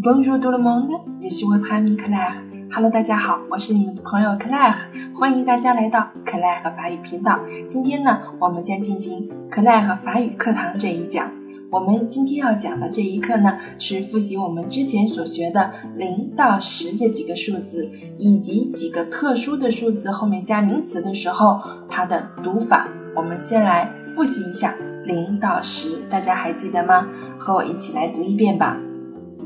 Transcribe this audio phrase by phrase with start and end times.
[0.00, 2.32] Bonjour tout le monde, je suis votre ami clap
[2.72, 4.76] Hello，大家好，我是你们的朋友 Claire，
[5.12, 7.40] 欢迎大家来到 Claire 法语频道。
[7.68, 11.28] 今天呢，我们将进行 Claire 法语课堂这一讲。
[11.72, 21.58] 我们今天要讲的这一课呢，是复习我们之前所学的零到十这几个数字，以及几个特殊的数字后面加名词的时候
[21.88, 22.86] 它的读法。
[23.16, 27.08] 我们先来复习一下零到十，大家还记得吗？
[27.36, 28.78] 和我一起来读一遍吧。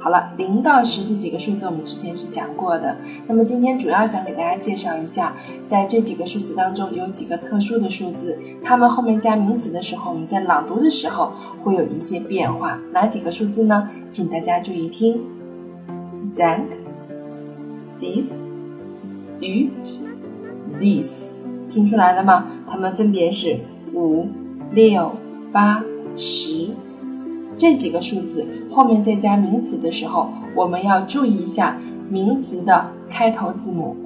[0.00, 2.96] 好了，零到十这几个数字我们之前是讲过的。
[3.26, 5.34] 那么今天主要想给大家介绍一下，
[5.66, 12.78] 在这几个数字当中有几个特殊的数字，它们后面加名词的时候，我们在朗读的时候会有一些变化。
[12.92, 13.88] 哪几个数字呢？
[14.08, 15.20] 请大家注意听
[16.22, 16.68] ：cinq,
[17.82, 18.28] six,
[19.40, 19.98] huit,
[20.80, 21.38] dis。
[21.68, 22.46] 听出来了吗？
[22.66, 23.58] 它们分别是
[23.92, 24.28] 五、
[24.70, 25.12] 六、
[25.52, 25.84] 八、
[26.16, 26.67] 十
[27.58, 31.76] 这几个数字，后面再加名词的时候，我们要注意一下
[32.08, 33.96] 名词的开头字母。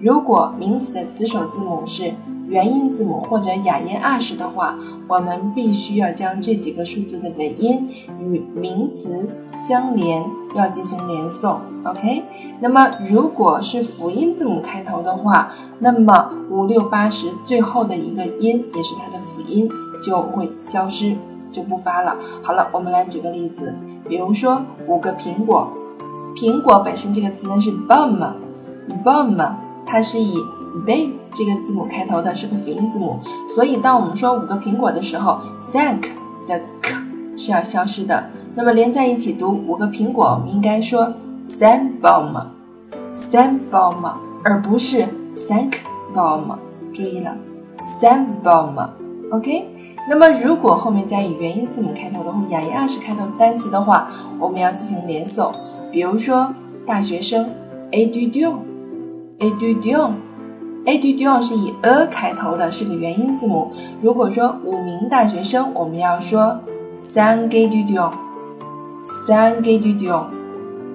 [0.00, 2.12] 如果名词的词首字母是
[2.48, 4.78] 元音字母或者哑音二十的话，
[5.08, 7.88] 我们必须要将这几个数字的尾音
[8.20, 11.56] 与名词相连，要进行连诵。
[11.84, 12.24] OK，
[12.60, 19.68] 那么如果是辅音字母开头的话，那么五六八十最后的一个音也是它的辅音
[20.02, 21.16] 就会消失，
[21.56, 22.16] 就不发了。
[22.42, 23.74] 好了，我们来举个例子，
[24.06, 25.72] 比如说五个苹果，
[26.36, 29.54] 苹果本身这个词呢是 bum，bum，
[29.86, 30.36] 它是以
[30.84, 33.18] b 这个字母开头的，是个辅音字母，
[33.48, 35.40] 所以当我们说五个苹果的时候
[35.72, 36.08] ，thank
[36.46, 36.94] 的 k
[37.36, 38.28] 是要消失的。
[38.54, 41.12] 那么连在一起读五个苹果，我们应该说
[41.44, 44.12] thank bum，thank bum，
[44.44, 45.74] 而不是 thank
[46.14, 46.58] bum。
[46.92, 47.36] 注意了
[48.00, 48.88] ，thank bum。
[49.30, 49.75] OK。
[50.08, 54.08] 那么如果后面加以元音字母开头的或哑音二十开头的单词的话，
[54.38, 55.50] 我们要进行连诵。
[55.90, 56.54] 比如说
[56.86, 57.50] 大学生
[57.90, 60.14] ，a d u d i o n a d u d i o n
[60.84, 63.72] a d u 是以 a 开头的，是个元音字母。
[64.00, 66.60] 如果说五名大学生，我们要说
[66.94, 67.98] 三 g d u d
[69.26, 70.26] 三 g d u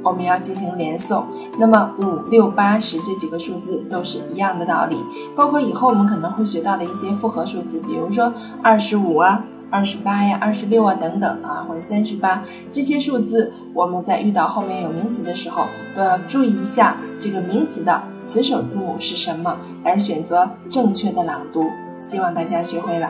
[0.03, 1.23] 我们要进行连诵。
[1.57, 4.97] 那么五六八十这几个数字都是一样的道理，
[5.35, 9.45] 包括以后我们可能会学到的一些复合数字，比如说二十五啊。
[9.73, 15.63] 二十八呀，二十六啊，等等啊，或者三十八这些数字，我们在遇到后面有名词的时候，
[15.95, 21.69] 都要注意一下这个名词的词首字母是什么，来选择正确的朗读。
[22.01, 23.09] 希望大家学会了。